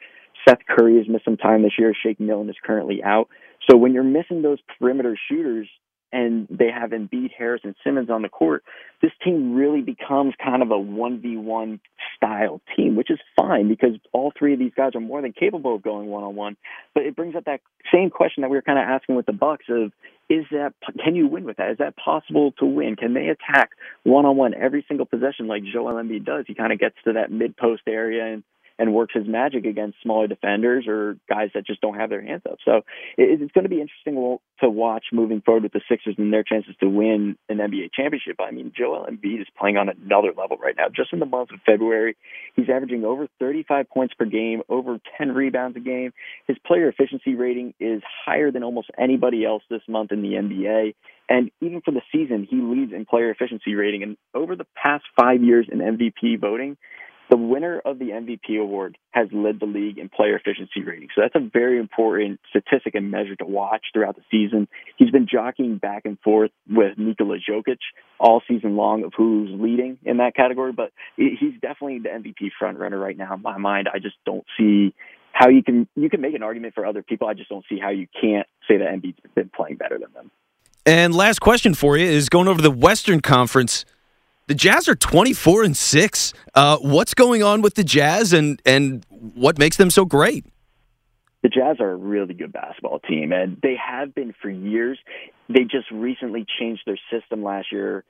Seth 0.47 0.59
Curry 0.69 0.99
has 0.99 1.09
missed 1.09 1.25
some 1.25 1.37
time 1.37 1.63
this 1.63 1.79
year. 1.79 1.95
Shake 1.95 2.19
Milton 2.19 2.51
is 2.51 2.57
currently 2.65 3.03
out. 3.05 3.29
So 3.71 3.77
when 3.77 3.95
you're 3.95 4.03
missing 4.03 4.43
those 4.43 4.59
perimeter 4.79 5.17
shooters, 5.29 5.69
and 6.13 6.47
they 6.51 6.71
have 6.71 6.91
Embiid, 6.91 7.31
Harris, 7.37 7.61
and 7.65 7.75
Simmons 7.85 8.11
on 8.11 8.23
the 8.23 8.29
court, 8.29 8.65
this 9.03 9.13
team 9.23 9.55
really 9.55 9.83
becomes 9.83 10.35
kind 10.43 10.63
of 10.63 10.71
a 10.71 10.75
1v1 10.75 11.81
style 12.17 12.61
team, 12.77 12.97
which 12.97 13.11
is 13.11 13.19
fine 13.37 13.69
because 13.69 13.97
all 14.13 14.33
three 14.37 14.55
of 14.55 14.59
these 14.59 14.73
guys 14.77 14.93
are 14.95 15.01
more 15.01 15.23
than 15.23 15.33
capable 15.33 15.75
of 15.75 15.83
going 15.83 16.09
one 16.09 16.25
on 16.25 16.35
one. 16.35 16.57
But 16.95 17.05
it 17.05 17.15
brings 17.15 17.37
up 17.37 17.45
that 17.45 17.61
same 17.93 18.11
question 18.11 18.43
that 18.43 18.51
we 18.51 18.57
were 18.57 18.63
kind 18.63 18.79
of 18.79 18.85
asking 18.85 19.17
with 19.17 19.27
the 19.27 19.33
Bucks 19.33 19.67
of 19.69 19.93
is 20.29 20.45
that 20.51 20.75
can 21.03 21.15
you 21.15 21.27
win 21.27 21.45
with 21.45 21.57
that? 21.57 21.71
Is 21.71 21.79
that 21.79 21.97
possible 21.97 22.53
to 22.59 22.67
win? 22.67 22.97
Can 22.97 23.15
they 23.15 23.29
attack 23.29 23.71
one 24.03 24.27
on 24.27 24.37
one 24.37 24.53
every 24.55 24.85
single 24.87 25.07
possession 25.07 25.47
like 25.47 25.63
Joel 25.65 25.95
Embiid 25.95 26.25
does? 26.25 26.45
He 26.47 26.55
kind 26.55 26.73
of 26.73 26.79
gets 26.79 26.97
to 27.05 27.15
that 27.15 27.31
mid 27.31 27.57
post 27.57 27.83
area 27.87 28.27
and 28.27 28.43
and 28.79 28.95
works 28.95 29.15
his 29.15 29.27
magic 29.27 29.65
against 29.65 30.01
smaller 30.03 30.27
defenders 30.27 30.87
or 30.87 31.17
guys 31.29 31.51
that 31.55 31.67
just 31.67 31.81
don't 31.81 31.97
have 31.97 32.11
their 32.11 32.23
hands 32.23 32.43
up. 32.49 32.59
So 32.65 32.83
it's 33.17 33.53
going 33.53 33.65
to 33.65 33.69
be 33.69 33.81
interesting 33.81 34.39
to 34.61 34.71
watch 34.71 35.07
moving 35.13 35.41
forward 35.41 35.65
with 35.65 35.73
the 35.73 35.81
Sixers 35.89 36.15
and 36.19 36.33
their 36.33 36.45
chances 36.45 36.75
to 36.81 36.89
win 36.89 37.37
an 37.49 37.59
NBA 37.59 37.91
championship. 37.95 38.37
I 38.41 38.51
mean, 38.51 38.73
Joel 38.77 39.07
Embiid 39.11 39.41
is 39.41 39.49
playing 39.59 39.77
on 39.77 39.89
another 39.89 40.33
level 40.37 40.57
right 40.57 40.75
now. 40.77 40.87
Just 40.95 41.13
in 41.13 41.19
the 41.19 41.27
month 41.27 41.51
of 41.53 41.61
February, 41.67 42.17
he's 42.55 42.69
averaging 42.69 43.05
over 43.05 43.27
35 43.41 43.89
points 43.91 44.15
per 44.15 44.25
game, 44.25 44.63
over 44.69 44.99
10 45.19 45.33
rebounds 45.33 45.77
a 45.77 45.81
game. 45.81 46.13
His 46.47 46.57
player 46.67 46.89
efficiency 46.89 47.35
rating 47.35 47.75
is 47.81 48.03
higher 48.25 48.51
than 48.51 48.63
almost 48.63 48.91
anybody 48.99 49.45
else 49.45 49.63
this 49.71 49.83
month 49.89 50.13
in 50.13 50.23
the 50.23 50.35
NBA. 50.35 50.95
And 51.29 51.51
even 51.61 51.83
for 51.83 51.91
the 51.91 52.01
season, 52.11 52.47
he 52.49 52.57
leads 52.57 52.93
in 52.93 53.05
player 53.05 53.31
efficiency 53.31 53.75
rating. 53.75 54.03
And 54.03 54.17
over 54.35 54.57
the 54.57 54.67
past 54.75 55.05
five 55.19 55.43
years 55.43 55.67
in 55.71 55.79
MVP 55.79 56.41
voting, 56.41 56.77
the 57.31 57.37
winner 57.37 57.81
of 57.85 57.99
the 57.99 58.07
MVP 58.07 58.61
award 58.61 58.97
has 59.11 59.29
led 59.33 59.61
the 59.61 59.67
league 59.67 59.99
in 59.99 60.09
player 60.09 60.37
efficiency 60.37 60.83
rating. 60.83 61.09
So 61.15 61.21
that's 61.21 61.35
a 61.35 61.49
very 61.53 61.79
important 61.79 62.41
statistic 62.49 62.95
and 62.95 63.11
measure 63.11 63.37
to 63.37 63.45
watch 63.45 63.87
throughout 63.93 64.17
the 64.17 64.23
season. 64.31 64.69
He's 64.97 65.11
been 65.11 65.27
jockeying 65.31 65.79
back 65.79 66.03
and 66.05 66.19
forth 66.21 66.51
with 66.69 66.97
Nikola 66.97 67.39
Jokic 67.39 67.79
all 68.19 68.43
season 68.49 68.77
long 68.77 69.05
of 69.05 69.13
who's 69.17 69.51
leading 69.53 69.99
in 70.05 70.19
that 70.19 70.35
category, 70.35 70.73
but 70.73 70.93
he's 71.17 71.55
definitely 71.61 71.99
the 71.99 72.09
MVP 72.09 72.51
front 72.59 72.79
runner 72.79 72.99
right 72.99 73.17
now 73.17 73.35
in 73.35 73.43
my 73.43 73.59
mind. 73.59 73.89
I 73.93 73.99
just 73.99 74.17
don't 74.25 74.45
see 74.59 74.95
how 75.33 75.49
you 75.49 75.63
can 75.63 75.87
you 75.95 76.11
can 76.11 76.21
make 76.21 76.35
an 76.35 76.43
argument 76.43 76.75
for 76.75 76.85
other 76.87 77.03
people. 77.03 77.29
I 77.29 77.35
just 77.35 77.49
don't 77.49 77.65
see 77.69 77.79
how 77.79 77.91
you 77.91 78.07
can't 78.21 78.47
say 78.67 78.79
that 78.79 78.89
Embiid's 78.89 79.19
been 79.35 79.51
playing 79.55 79.77
better 79.77 79.99
than 79.99 80.13
them. 80.13 80.31
And 80.87 81.15
last 81.15 81.41
question 81.41 81.75
for 81.75 81.97
you 81.99 82.07
is 82.07 82.29
going 82.29 82.49
over 82.49 82.63
the 82.63 82.71
Western 82.71 83.21
Conference. 83.21 83.85
The 84.49 84.55
Jazz 84.55 84.89
are 84.89 84.95
24 84.95 85.63
and 85.65 85.77
6. 85.77 86.33
Uh, 86.55 86.79
what's 86.79 87.13
going 87.13 87.43
on 87.43 87.61
with 87.61 87.75
the 87.75 87.85
Jazz 87.85 88.33
and, 88.33 88.61
and 88.65 89.05
what 89.11 89.59
makes 89.59 89.77
them 89.77 89.91
so 89.91 90.07
great? 90.07 90.47
The 91.43 91.51
Jazz 91.51 91.77
are 91.81 91.91
a 91.91 91.97
really 91.97 92.33
good 92.33 92.55
basketball 92.55 92.99
team, 93.01 93.31
and 93.31 93.59
they 93.63 93.77
have 93.77 94.15
been 94.15 94.35
for 94.41 94.49
years. 94.49 94.99
They 95.51 95.65
just 95.65 95.91
recently 95.93 96.47
changed 96.59 96.81
their 96.87 96.99
system 97.13 97.45
last 97.45 97.67
year 97.71 98.05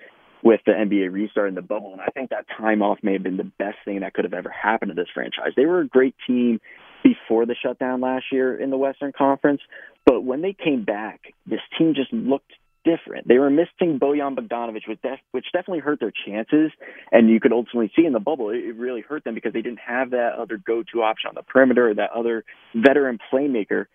with 0.45 0.61
the 0.65 0.71
NBA 0.71 1.13
restart 1.13 1.49
in 1.49 1.57
the 1.57 1.63
bubble. 1.63 1.91
And 1.91 2.01
I 2.01 2.07
think 2.15 2.31
that 2.31 2.47
time 2.57 2.83
off 2.83 2.99
may 3.03 3.15
have 3.15 3.25
been 3.25 3.37
the 3.37 3.51
best 3.59 3.79
thing 3.85 4.01
that 4.01 4.15
could 4.15 4.25
have 4.25 4.33
ever 4.33 4.49
happened 4.51 4.91
to 4.91 4.95
this 4.95 5.09
franchise. 5.13 5.51
They 5.57 5.67
were 5.67 5.81
a 5.81 5.89
great 5.89 6.15
team 6.25 6.61
before 7.03 7.47
the 7.47 7.57
shutdown 7.61 8.01
last 8.01 8.27
year 8.31 8.57
in 8.57 8.71
the 8.71 8.77
Western 8.77 9.11
Conference, 9.11 9.61
but 10.07 10.21
when 10.21 10.43
they 10.43 10.53
came 10.53 10.85
back, 10.85 11.35
this 11.47 11.61
team 11.77 11.95
just 11.97 12.13
looked 12.13 12.53
different. 12.89 13.29
They 13.29 13.39
were 13.39 13.51
missing 13.51 13.99
Bojan 13.99 14.37
Bogdanovic, 14.37 14.89
which, 14.89 15.03
def- 15.03 15.21
which 15.33 15.47
definitely 15.53 15.81
hurt 15.81 16.01
their 16.01 16.13
chances. 16.27 16.71
And 17.13 17.29
you 17.29 17.41
could 17.41 17.53
ultimately 17.53 17.91
see 17.95 18.07
in 18.07 18.13
the 18.13 18.21
bubble, 18.21 18.51
it, 18.51 18.59
it 18.59 18.77
really 18.77 19.03
hurt 19.03 19.25
them 19.25 19.35
because 19.35 19.53
they 19.53 19.63
didn't 19.63 19.81
have 19.87 20.11
that 20.11 20.33
other 20.39 20.57
go-to 20.57 21.03
option 21.03 21.29
on 21.29 21.35
the 21.35 21.43
perimeter, 21.43 21.91
or 21.91 21.95
that 21.95 22.11
other 22.15 22.45
veteran 22.75 23.19
playmaker 23.33 23.87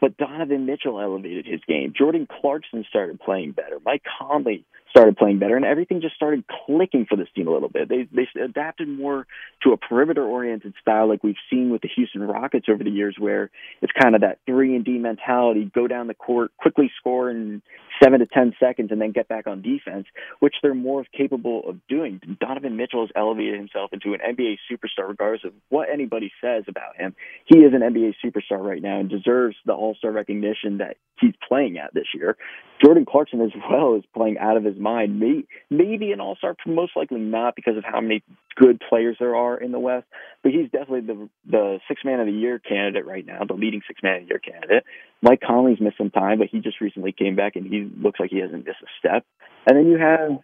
but 0.00 0.16
Donovan 0.16 0.66
Mitchell 0.66 1.00
elevated 1.00 1.46
his 1.46 1.60
game. 1.66 1.92
Jordan 1.96 2.28
Clarkson 2.40 2.84
started 2.88 3.18
playing 3.18 3.52
better. 3.52 3.78
Mike 3.84 4.02
Conley 4.18 4.64
started 4.98 5.16
playing 5.16 5.38
better, 5.38 5.54
and 5.54 5.64
everything 5.64 6.00
just 6.00 6.16
started 6.16 6.44
clicking 6.66 7.06
for 7.08 7.16
this 7.16 7.28
team 7.34 7.46
a 7.46 7.52
little 7.52 7.68
bit. 7.68 7.88
They 7.88 8.08
they 8.12 8.26
adapted 8.42 8.88
more 8.88 9.26
to 9.62 9.70
a 9.70 9.76
perimeter 9.76 10.24
oriented 10.24 10.74
style, 10.80 11.08
like 11.08 11.22
we've 11.22 11.36
seen 11.50 11.70
with 11.70 11.82
the 11.82 11.88
Houston 11.94 12.22
Rockets 12.22 12.66
over 12.68 12.82
the 12.82 12.90
years, 12.90 13.14
where 13.16 13.50
it's 13.80 13.92
kind 13.92 14.16
of 14.16 14.22
that 14.22 14.40
three 14.46 14.74
and 14.74 14.84
D 14.84 14.98
mentality: 14.98 15.70
go 15.72 15.86
down 15.86 16.08
the 16.08 16.14
court, 16.14 16.50
quickly 16.58 16.90
score 16.98 17.30
in 17.30 17.62
seven 18.02 18.18
to 18.18 18.26
ten 18.26 18.54
seconds, 18.58 18.90
and 18.90 19.00
then 19.00 19.12
get 19.12 19.28
back 19.28 19.46
on 19.46 19.62
defense, 19.62 20.06
which 20.40 20.54
they're 20.62 20.74
more 20.74 21.04
capable 21.16 21.62
of 21.68 21.76
doing. 21.88 22.20
Donovan 22.40 22.76
Mitchell 22.76 23.02
has 23.02 23.10
elevated 23.14 23.54
himself 23.54 23.92
into 23.92 24.14
an 24.14 24.20
NBA 24.20 24.56
superstar, 24.70 25.08
regardless 25.08 25.44
of 25.44 25.52
what 25.68 25.88
anybody 25.92 26.32
says 26.40 26.64
about 26.66 26.96
him. 26.96 27.14
He 27.44 27.58
is 27.58 27.72
an 27.72 27.80
NBA 27.80 28.14
superstar 28.24 28.58
right 28.58 28.82
now 28.82 28.98
and 28.98 29.08
deserves 29.08 29.56
the 29.64 29.74
All 29.74 29.94
Star 29.94 30.10
recognition 30.10 30.78
that 30.78 30.96
he's 31.20 31.34
playing 31.46 31.78
at 31.78 31.94
this 31.94 32.06
year. 32.14 32.36
Jordan 32.84 33.04
Clarkson 33.08 33.40
as 33.40 33.50
well 33.70 33.96
is 33.96 34.04
playing 34.14 34.38
out 34.38 34.56
of 34.56 34.64
his 34.64 34.76
mind. 34.76 34.87
Maybe, 35.10 35.46
maybe 35.70 36.12
an 36.12 36.20
All 36.20 36.36
Star, 36.36 36.56
most 36.66 36.92
likely 36.96 37.20
not 37.20 37.56
because 37.56 37.76
of 37.76 37.84
how 37.84 38.00
many 38.00 38.22
good 38.56 38.80
players 38.88 39.16
there 39.20 39.36
are 39.36 39.56
in 39.56 39.72
the 39.72 39.78
West. 39.78 40.06
But 40.42 40.52
he's 40.52 40.70
definitely 40.70 41.00
the 41.02 41.28
the 41.48 41.78
six 41.88 42.02
man 42.04 42.20
of 42.20 42.26
the 42.26 42.32
year 42.32 42.58
candidate 42.58 43.06
right 43.06 43.24
now, 43.24 43.40
the 43.46 43.54
leading 43.54 43.82
six 43.86 44.02
man 44.02 44.16
of 44.16 44.22
the 44.22 44.28
year 44.28 44.38
candidate. 44.38 44.84
Mike 45.22 45.40
Conley's 45.46 45.80
missed 45.80 45.98
some 45.98 46.10
time, 46.10 46.38
but 46.38 46.48
he 46.50 46.60
just 46.60 46.80
recently 46.80 47.12
came 47.12 47.36
back 47.36 47.56
and 47.56 47.66
he 47.66 47.90
looks 48.00 48.20
like 48.20 48.30
he 48.30 48.38
hasn't 48.38 48.66
missed 48.66 48.82
a 48.82 48.90
step. 48.98 49.24
And 49.66 49.78
then 49.78 49.86
you 49.86 49.98
have 49.98 50.38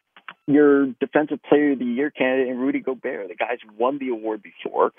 your 0.46 0.86
defensive 1.00 1.38
player 1.48 1.72
of 1.72 1.78
the 1.78 1.84
year 1.84 2.10
candidate 2.10 2.48
in 2.48 2.58
Rudy 2.58 2.80
Gobert. 2.80 3.28
The 3.28 3.34
guy's 3.34 3.58
won 3.78 3.98
the 3.98 4.08
award 4.08 4.42
before. 4.42 4.92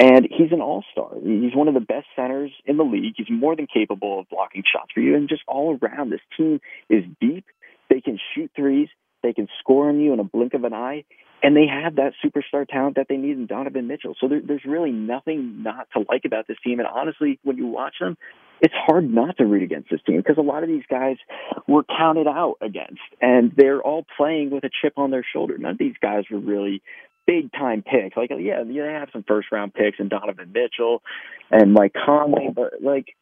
And 0.00 0.28
he's 0.30 0.52
an 0.52 0.60
all 0.60 0.84
star. 0.92 1.10
He's 1.20 1.56
one 1.56 1.66
of 1.66 1.74
the 1.74 1.80
best 1.80 2.06
centers 2.14 2.52
in 2.64 2.76
the 2.76 2.84
league. 2.84 3.14
He's 3.16 3.26
more 3.28 3.56
than 3.56 3.66
capable 3.66 4.20
of 4.20 4.28
blocking 4.28 4.62
shots 4.62 4.92
for 4.94 5.00
you. 5.00 5.16
And 5.16 5.28
just 5.28 5.42
all 5.48 5.76
around, 5.82 6.10
this 6.10 6.20
team 6.36 6.60
is 6.88 7.02
deep. 7.20 7.44
They 7.90 8.00
can 8.00 8.18
shoot 8.34 8.50
threes. 8.54 8.88
They 9.22 9.32
can 9.32 9.48
score 9.60 9.88
on 9.88 10.00
you 10.00 10.12
in 10.12 10.20
a 10.20 10.24
blink 10.24 10.54
of 10.54 10.64
an 10.64 10.72
eye. 10.72 11.04
And 11.42 11.56
they 11.56 11.66
have 11.66 11.96
that 11.96 12.14
superstar 12.24 12.66
talent 12.66 12.96
that 12.96 13.06
they 13.08 13.16
need 13.16 13.36
in 13.36 13.46
Donovan 13.46 13.86
Mitchell. 13.86 14.16
So 14.20 14.26
there, 14.26 14.40
there's 14.44 14.64
really 14.66 14.90
nothing 14.90 15.62
not 15.62 15.86
to 15.92 16.04
like 16.08 16.22
about 16.24 16.48
this 16.48 16.56
team. 16.64 16.80
And 16.80 16.88
honestly, 16.88 17.38
when 17.44 17.56
you 17.56 17.66
watch 17.66 17.94
them, 18.00 18.16
it's 18.60 18.74
hard 18.74 19.08
not 19.08 19.36
to 19.38 19.44
root 19.44 19.62
against 19.62 19.88
this 19.88 20.00
team 20.04 20.16
because 20.16 20.36
a 20.36 20.42
lot 20.42 20.64
of 20.64 20.68
these 20.68 20.82
guys 20.90 21.16
were 21.68 21.84
counted 21.84 22.26
out 22.26 22.56
against 22.60 23.00
and 23.20 23.52
they're 23.56 23.80
all 23.80 24.04
playing 24.16 24.50
with 24.50 24.64
a 24.64 24.70
chip 24.82 24.94
on 24.96 25.12
their 25.12 25.24
shoulder. 25.32 25.56
None 25.58 25.72
of 25.72 25.78
these 25.78 25.94
guys 26.02 26.24
were 26.28 26.40
really 26.40 26.82
big 27.24 27.52
time 27.52 27.82
picks. 27.82 28.16
Like, 28.16 28.30
yeah, 28.36 28.64
they 28.64 28.74
have 28.74 29.10
some 29.12 29.22
first 29.22 29.52
round 29.52 29.74
picks 29.74 30.00
and 30.00 30.10
Donovan 30.10 30.52
Mitchell 30.52 31.02
and 31.52 31.72
Mike 31.72 31.94
Conley, 32.04 32.48
but 32.52 32.82
like, 32.82 33.14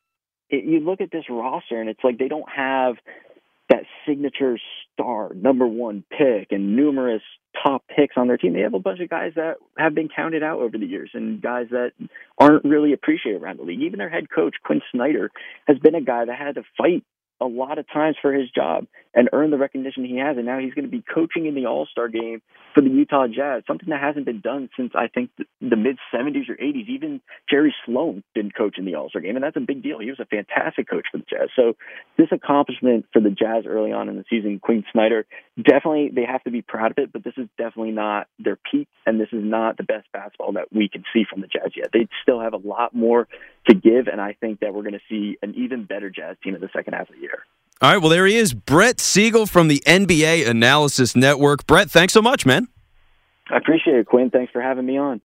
it, 0.49 0.65
you 0.65 0.81
look 0.81 1.01
at 1.01 1.11
this 1.11 1.25
roster 1.29 1.81
and 1.81 1.91
it's 1.91 2.05
like 2.05 2.19
they 2.19 2.29
don't 2.29 2.49
have 2.49 2.95
that 3.69 3.85
signature 4.07 4.59
star 4.93 5.33
number 5.35 5.67
one 5.67 6.05
pick 6.11 6.53
and 6.53 6.77
numerous 6.77 7.23
top 7.63 7.85
picks 7.95 8.17
on 8.17 8.29
their 8.29 8.37
team. 8.37 8.53
They 8.53 8.61
have 8.61 8.75
a 8.75 8.79
bunch 8.79 9.01
of 9.01 9.09
guys 9.09 9.33
that 9.37 9.57
have 9.79 9.95
been 9.95 10.09
counted 10.15 10.43
out 10.43 10.61
over 10.61 10.79
the 10.79 10.87
years 10.87 11.11
and 11.15 11.41
guys 11.41 11.67
that 11.71 11.93
aren't 12.39 12.65
really 12.65 12.93
appreciated 12.93 13.41
around 13.41 13.59
the 13.59 13.65
league. 13.65 13.83
Even 13.83 13.99
their 13.99 14.11
head 14.11 14.31
coach, 14.31 14.57
Quin 14.65 14.83
Snyder, 14.93 15.31
has 15.67 15.79
been 15.79 15.95
a 15.95 16.01
guy 16.01 16.25
that 16.25 16.39
had 16.39 16.57
to 16.57 16.63
fight 16.77 17.05
a 17.41 17.47
lot 17.47 17.79
of 17.79 17.87
times 17.93 18.17
for 18.21 18.33
his 18.33 18.51
job 18.51 18.87
and 19.15 19.31
earn 19.33 19.51
the 19.51 19.59
recognition 19.59 20.05
he 20.05 20.19
has. 20.19 20.37
And 20.37 20.47
now 20.47 20.59
he's 20.59 20.75
going 20.75 20.85
to 20.85 20.91
be 20.91 21.03
coaching 21.03 21.47
in 21.47 21.55
the 21.55 21.67
All 21.67 21.87
Star 21.91 22.09
game 22.09 22.43
for 22.75 22.83
the 22.83 22.91
Utah 22.91 23.27
Jazz, 23.27 23.63
something 23.67 23.89
that 23.89 24.01
hasn't 24.01 24.27
been 24.27 24.41
done 24.41 24.69
since 24.77 24.93
I 24.95 25.09
think 25.09 25.31
the, 25.39 25.45
the 25.61 25.77
mid 25.77 25.99
70s 26.15 26.49
or 26.49 26.55
80s. 26.55 26.89
Even 26.89 27.21
Jerry 27.51 27.75
Sloan 27.85 28.23
didn't 28.35 28.55
coach 28.55 28.77
in 28.79 28.85
the 28.85 28.95
All 28.95 29.09
Star 29.09 29.23
game, 29.23 29.37
and 29.37 29.43
that's 29.45 29.57
a 29.57 29.61
big 29.61 29.83
deal. 29.83 29.99
He 29.99 30.11
was 30.11 30.21
a 30.21 30.27
fantastic 30.27 30.89
coach 30.89 31.07
for 31.11 31.19
the 31.19 31.25
Jazz. 31.29 31.49
So 31.57 31.75
this 32.19 32.29
accomplishment 32.31 33.07
for 33.13 33.21
the 33.21 33.31
Jazz 33.31 33.65
early 33.67 33.93
on 33.93 34.09
in 34.09 34.17
the 34.17 34.25
season, 34.29 34.61
Quin 34.61 34.85
Snyder, 34.93 35.27
definitely 35.57 36.11
they 36.15 36.25
have 36.31 36.45
to 36.45 36.51
be 36.51 36.63
proud 36.63 36.91
of 36.93 36.99
it. 36.99 37.13
But 37.13 37.25
this 37.25 37.35
is 37.37 37.49
definitely 37.57 37.93
not 37.93 38.29
their 38.39 38.59
peak, 38.71 38.89
and 39.07 39.21
this 39.21 39.29
is 39.33 39.43
not 39.43 39.77
the 39.77 39.85
best 39.85 40.07
basketball 40.13 40.53
that 40.53 40.73
we 40.73 40.89
can 40.89 41.05
see 41.13 41.25
from 41.29 41.41
the 41.41 41.49
Jazz 41.49 41.73
yet. 41.75 41.89
They 41.93 42.09
still 42.23 42.41
have 42.41 42.53
a 42.53 42.59
lot 42.59 42.95
more 42.95 43.29
to 43.69 43.75
give, 43.75 44.07
and 44.07 44.21
I 44.21 44.37
think 44.41 44.61
that 44.61 44.75
we're 44.75 44.83
going 44.83 44.93
to 44.93 45.01
see 45.09 45.39
an 45.43 45.55
even 45.57 45.85
better 45.85 46.11
Jazz 46.11 46.37
team 46.43 46.55
in 46.55 46.61
the 46.61 46.69
second 46.75 46.95
half 46.95 47.09
of 47.09 47.17
the 47.17 47.26
year. 47.27 47.45
All 47.83 47.93
right, 47.93 47.99
well, 47.99 48.09
there 48.09 48.27
he 48.27 48.37
is, 48.37 48.55
Brett 48.55 49.01
Siegel 49.01 49.47
from 49.47 49.69
the 49.69 49.83
NBA 49.87 50.49
Analysis 50.49 51.15
Network. 51.15 51.67
Brett, 51.67 51.91
thanks 51.91 52.15
so 52.15 52.23
much, 52.23 52.47
man. 52.47 52.69
I 53.51 53.59
appreciate 53.59 53.97
it, 53.97 54.07
Quinn. 54.07 54.31
Thanks 54.31 54.51
for 54.51 54.63
having 54.63 54.87
me 54.87 54.97
on. 54.97 55.21